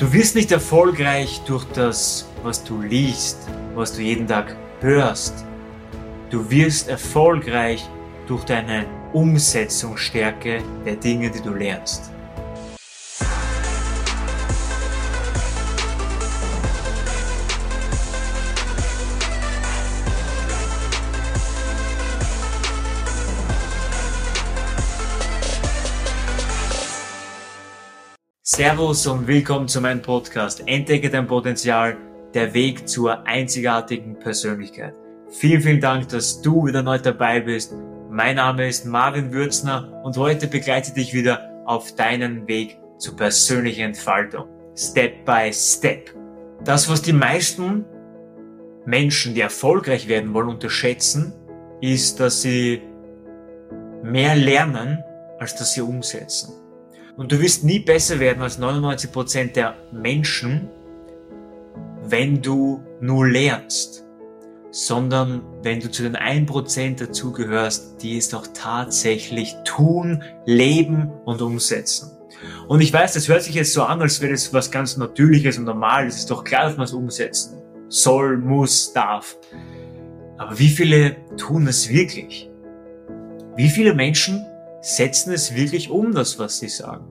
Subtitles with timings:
[0.00, 3.36] Du wirst nicht erfolgreich durch das, was du liest,
[3.74, 5.44] was du jeden Tag hörst.
[6.30, 7.86] Du wirst erfolgreich
[8.26, 12.10] durch deine Umsetzungsstärke der Dinge, die du lernst.
[28.52, 31.96] Servus und willkommen zu meinem Podcast Entdecke dein Potenzial,
[32.34, 34.92] der Weg zur einzigartigen Persönlichkeit.
[35.28, 37.72] Vielen, vielen Dank, dass du wieder neu dabei bist.
[38.10, 43.82] Mein Name ist Marvin Würzner und heute begleite dich wieder auf deinen Weg zur persönlichen
[43.82, 44.46] Entfaltung.
[44.74, 46.12] Step by Step.
[46.64, 47.84] Das, was die meisten
[48.84, 51.32] Menschen, die erfolgreich werden wollen, unterschätzen,
[51.80, 52.82] ist, dass sie
[54.02, 55.04] mehr lernen,
[55.38, 56.52] als dass sie umsetzen.
[57.16, 60.68] Und du wirst nie besser werden als 99% der Menschen,
[62.04, 64.04] wenn du nur lernst,
[64.70, 72.10] sondern wenn du zu den 1% dazugehörst, die es doch tatsächlich tun, leben und umsetzen.
[72.68, 75.58] Und ich weiß, das hört sich jetzt so an, als wäre das was ganz Natürliches
[75.58, 76.14] und Normales.
[76.14, 79.36] Es ist doch klar, dass man es umsetzen soll, muss, darf.
[80.38, 82.48] Aber wie viele tun es wirklich?
[83.56, 84.46] Wie viele Menschen
[84.80, 87.04] setzen es wirklich um, das, was sie sagen.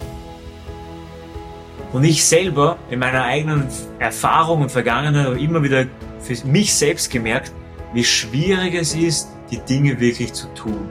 [1.94, 3.68] Und ich selber in meiner eigenen
[3.98, 5.86] Erfahrung und Vergangenheit habe immer wieder
[6.20, 7.52] für mich selbst gemerkt,
[7.94, 10.88] wie schwierig es ist, die Dinge wirklich zu tun.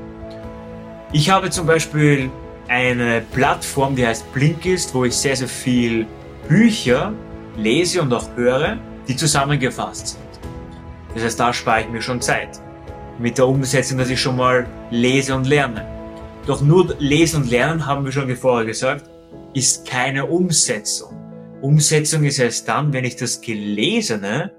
[1.12, 2.31] Ich habe zum Beispiel
[2.67, 6.06] eine Plattform, die heißt Blinkist, wo ich sehr, sehr viel
[6.49, 7.12] Bücher
[7.56, 10.23] lese und auch höre, die zusammengefasst sind.
[11.15, 12.61] Das heißt, da spare ich mir schon Zeit.
[13.19, 15.98] Mit der Umsetzung, dass ich schon mal lese und lerne.
[16.49, 19.11] Doch nur Lesen und Lernen, haben wir schon vorher gesagt,
[19.53, 21.15] ist keine Umsetzung.
[21.61, 24.53] Umsetzung ist erst dann, wenn ich das Gelesene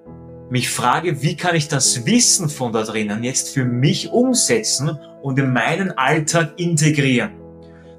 [0.52, 5.40] mich frage, wie kann ich das Wissen von da drinnen jetzt für mich umsetzen und
[5.40, 7.32] in meinen Alltag integrieren.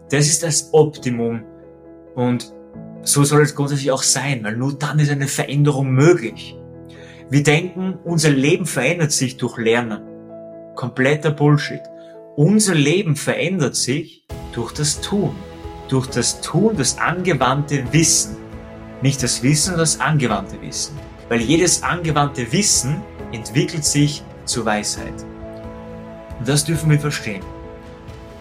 [0.08, 1.42] Das ist das Optimum
[2.14, 2.52] und
[3.02, 6.56] so soll es grundsätzlich auch sein, weil nur dann ist eine Veränderung möglich.
[7.28, 10.02] Wir denken, unser Leben verändert sich durch Lernen.
[10.76, 11.82] Kompletter Bullshit.
[12.36, 15.34] Unser Leben verändert sich durch das Tun.
[15.88, 18.36] Durch das Tun, das angewandte Wissen.
[19.02, 20.96] Nicht das Wissen, das angewandte Wissen.
[21.28, 23.02] Weil jedes angewandte Wissen
[23.32, 25.12] entwickelt sich zur Weisheit.
[26.38, 27.42] Und das dürfen wir verstehen.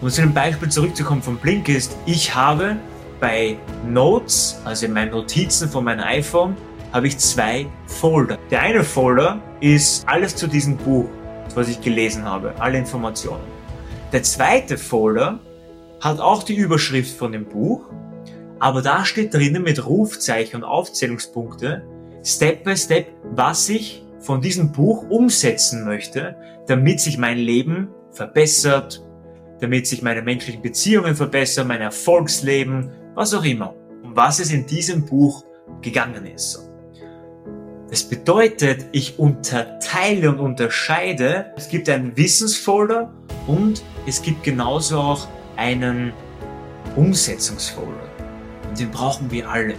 [0.00, 2.76] Um zu dem Beispiel zurückzukommen von Blinkist, ich habe
[3.18, 3.56] bei
[3.86, 6.56] Notes, also in meinen Notizen von meinem iPhone,
[6.92, 8.38] habe ich zwei Folder.
[8.52, 11.06] Der eine Folder ist alles zu diesem Buch,
[11.56, 13.42] was ich gelesen habe, alle Informationen.
[14.12, 15.38] Der zweite Folder
[16.00, 17.84] hat auch die Überschrift von dem Buch,
[18.58, 21.84] aber da steht drinnen mit Rufzeichen und Aufzählungspunkte
[22.24, 23.06] Step by Step,
[23.36, 26.34] was ich von diesem Buch umsetzen möchte,
[26.66, 29.00] damit sich mein Leben verbessert,
[29.60, 34.66] damit sich meine menschlichen Beziehungen verbessern, mein Erfolgsleben, was auch immer, um was es in
[34.66, 35.44] diesem Buch
[35.82, 36.68] gegangen ist.
[37.88, 41.52] Das bedeutet, ich unterteile und unterscheide.
[41.56, 43.12] Es gibt einen Wissensfolder
[43.50, 46.12] und es gibt genauso auch einen
[46.94, 48.08] Umsetzungsfolder.
[48.68, 49.74] Und den brauchen wir alle.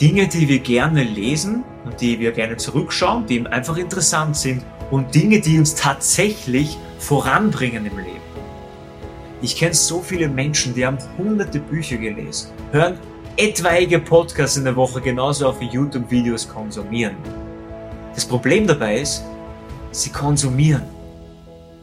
[0.00, 5.14] Dinge, die wir gerne lesen und die wir gerne zurückschauen, die einfach interessant sind und
[5.14, 8.26] Dinge, die uns tatsächlich voranbringen im Leben.
[9.42, 12.98] Ich kenne so viele Menschen, die haben hunderte Bücher gelesen, hören
[13.36, 17.16] etwaige Podcasts in der Woche genauso auch wie YouTube-Videos konsumieren.
[18.14, 19.24] Das Problem dabei ist,
[19.92, 20.95] sie konsumieren.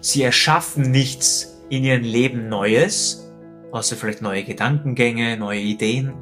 [0.04, 3.32] Sie erschaffen nichts in ihrem Leben Neues,
[3.72, 6.14] außer vielleicht neue Gedankengänge, neue Ideen,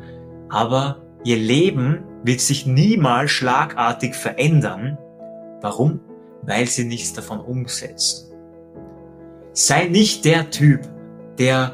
[0.49, 4.99] aber ihr Leben wird sich niemals schlagartig verändern.
[5.61, 5.99] Warum?
[6.43, 8.31] Weil sie nichts davon umsetzen.
[9.53, 10.87] Sei nicht der Typ,
[11.39, 11.73] der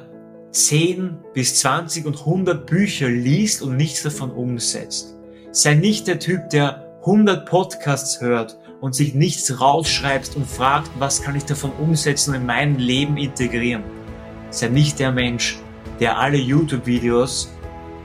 [0.51, 5.18] 10 bis 20 und 100 Bücher liest und nichts davon umsetzt.
[5.51, 11.21] Sei nicht der Typ, der 100 Podcasts hört und sich nichts rausschreibst und fragt, was
[11.21, 13.83] kann ich davon umsetzen und in mein Leben integrieren.
[14.50, 15.59] Sei nicht der Mensch,
[16.00, 17.51] der alle YouTube-Videos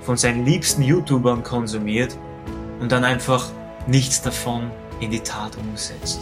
[0.00, 2.16] von seinen liebsten YouTubern konsumiert
[2.80, 3.50] und dann einfach
[3.86, 4.70] nichts davon
[5.00, 6.20] in die Tat umsetzt.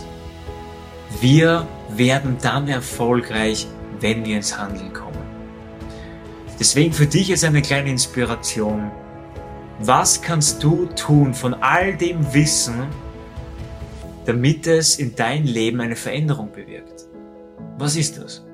[1.21, 3.67] Wir werden dann erfolgreich,
[4.01, 5.11] wenn wir ins Handeln kommen.
[6.59, 8.91] Deswegen für dich ist eine kleine Inspiration.
[9.81, 12.87] Was kannst du tun von all dem Wissen,
[14.25, 17.07] damit es in dein Leben eine Veränderung bewirkt.
[17.79, 18.45] Was ist das?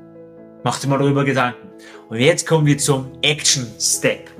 [0.62, 1.68] Mach dir mal darüber Gedanken.
[2.08, 4.30] Und jetzt kommen wir zum Action Step.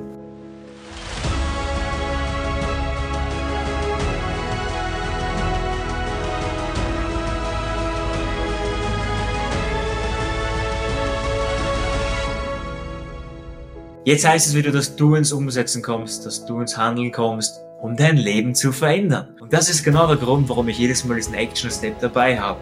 [14.07, 17.97] Jetzt heißt es wieder, dass du ins Umsetzen kommst, dass du ins Handeln kommst, um
[17.97, 19.29] dein Leben zu verändern.
[19.41, 22.59] Und das ist genau der Grund, warum ich jedes Mal diesen Action Step dabei habe.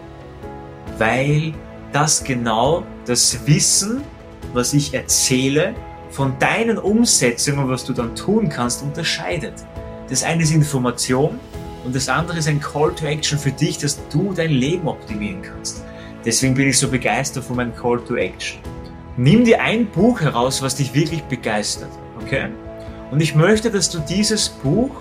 [0.97, 1.53] Weil
[1.91, 4.03] das genau das Wissen,
[4.53, 5.73] was ich erzähle,
[6.09, 9.53] von deinen Umsetzungen, was du dann tun kannst, unterscheidet.
[10.09, 11.39] Das eine ist Information
[11.83, 15.41] und das andere ist ein Call to Action für dich, dass du dein Leben optimieren
[15.41, 15.83] kannst.
[16.23, 18.59] Deswegen bin ich so begeistert von meinem Call to Action.
[19.17, 21.91] Nimm dir ein Buch heraus, was dich wirklich begeistert,
[22.21, 22.49] okay?
[23.15, 24.91] Und ich möchte, dass du dieses Buch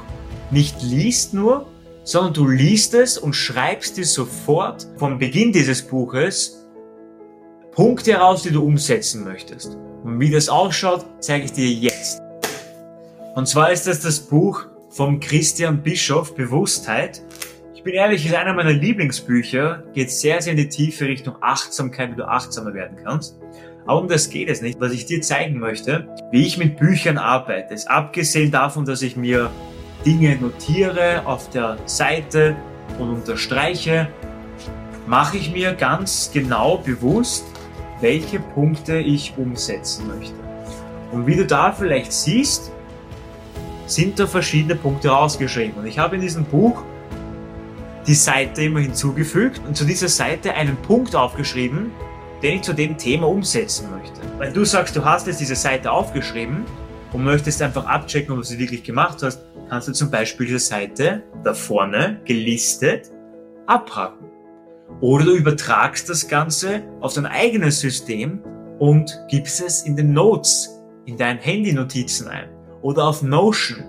[0.52, 1.66] nicht liest nur,
[2.04, 6.64] sondern du liest es und schreibst dir sofort vom Beginn dieses Buches
[7.72, 9.76] Punkte heraus, die du umsetzen möchtest.
[10.04, 12.22] Und wie das ausschaut, zeige ich dir jetzt.
[13.34, 17.20] Und zwar ist das das Buch vom Christian Bischof, Bewusstheit.
[17.74, 22.12] Ich bin ehrlich, ist einer meiner Lieblingsbücher, geht sehr, sehr in die tiefe Richtung Achtsamkeit,
[22.12, 23.40] wie du achtsamer werden kannst.
[23.86, 24.80] Aber um das geht es nicht.
[24.80, 29.16] Was ich dir zeigen möchte, wie ich mit Büchern arbeite, ist abgesehen davon, dass ich
[29.16, 29.50] mir
[30.06, 32.56] Dinge notiere auf der Seite
[32.98, 34.08] und unterstreiche,
[35.06, 37.44] mache ich mir ganz genau bewusst,
[38.00, 40.34] welche Punkte ich umsetzen möchte.
[41.12, 42.72] Und wie du da vielleicht siehst,
[43.86, 45.78] sind da verschiedene Punkte rausgeschrieben.
[45.78, 46.82] Und ich habe in diesem Buch
[48.06, 51.90] die Seite immer hinzugefügt und zu dieser Seite einen Punkt aufgeschrieben,
[52.44, 54.20] den ich zu dem Thema umsetzen möchte.
[54.36, 56.66] Weil du sagst, du hast jetzt diese Seite aufgeschrieben
[57.14, 60.58] und möchtest einfach abchecken, ob du sie wirklich gemacht hast, kannst du zum Beispiel diese
[60.58, 63.10] Seite da vorne gelistet
[63.66, 64.26] abhaken.
[65.00, 68.42] Oder du übertragst das Ganze auf dein eigenes System
[68.78, 72.50] und gibst es in den Notes, in deinen Handy-Notizen ein.
[72.82, 73.84] Oder auf Notion.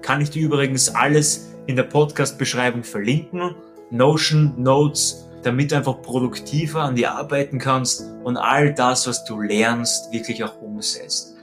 [0.00, 3.54] Kann ich dir übrigens alles in der Podcast-Beschreibung verlinken.
[3.90, 9.40] Notion, Notes, damit du einfach produktiver an dir arbeiten kannst und all das, was du
[9.40, 11.36] lernst, wirklich auch umsetzt.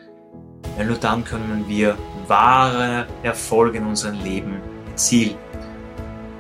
[0.76, 1.98] Weil nur dann können wir
[2.28, 5.36] wahre Erfolge in unserem Leben erzielen.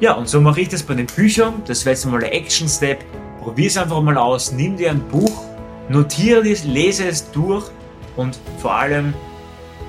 [0.01, 1.61] Ja, und so mache ich das bei den Büchern.
[1.65, 3.05] Das wäre jetzt mal der Action Step.
[3.39, 4.51] Probier es einfach mal aus.
[4.51, 5.45] Nimm dir ein Buch,
[5.87, 7.69] notiere es, lese es durch
[8.17, 9.13] und vor allem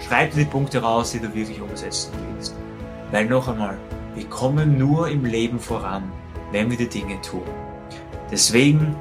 [0.06, 2.54] schreib dir die Punkte raus, die du wirklich umsetzen willst.
[3.10, 3.76] Weil noch einmal,
[4.14, 6.04] wir kommen nur im Leben voran,
[6.54, 7.42] wenn wir die Dinge tun.
[8.30, 8.94] Deswegen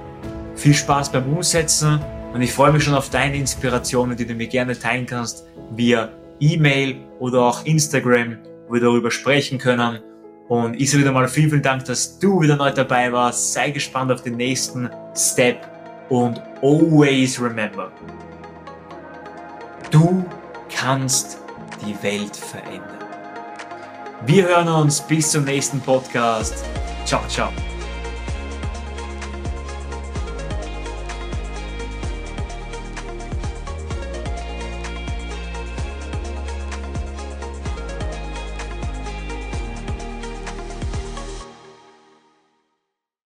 [0.56, 2.02] viel Spaß beim Umsetzen
[2.34, 6.10] und ich freue mich schon auf deine Inspirationen, die du mir gerne teilen kannst via
[6.40, 10.00] E-Mail oder auch Instagram, wo wir darüber sprechen können.
[10.50, 13.54] Und ich sage wieder mal vielen, vielen Dank, dass du wieder neu dabei warst.
[13.54, 15.58] Sei gespannt auf den nächsten Step
[16.10, 17.92] und always remember,
[19.92, 20.26] du
[20.76, 21.38] kannst
[21.86, 22.98] die Welt verändern.
[24.26, 26.56] Wir hören uns bis zum nächsten Podcast.
[27.14, 27.73] 搞笑。